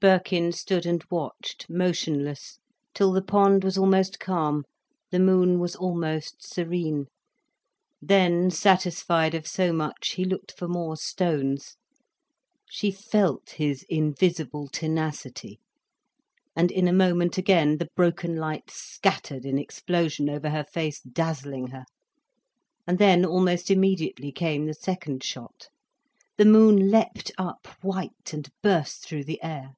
[0.00, 2.60] Birkin stood and watched, motionless,
[2.94, 4.62] till the pond was almost calm,
[5.10, 7.06] the moon was almost serene.
[8.00, 11.74] Then, satisfied of so much, he looked for more stones.
[12.70, 15.58] She felt his invisible tenacity.
[16.54, 21.70] And in a moment again, the broken lights scattered in explosion over her face, dazzling
[21.72, 21.84] her;
[22.86, 25.66] and then, almost immediately, came the second shot.
[26.36, 29.72] The moon leapt up white and burst through the air.